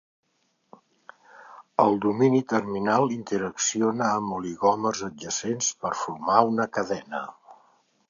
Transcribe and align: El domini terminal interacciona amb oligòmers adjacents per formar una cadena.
El 1.83 1.99
domini 2.07 2.41
terminal 2.55 3.13
interacciona 3.19 4.09
amb 4.17 4.35
oligòmers 4.41 5.05
adjacents 5.13 5.73
per 5.85 5.97
formar 6.05 6.45
una 6.55 6.71
cadena. 6.81 7.27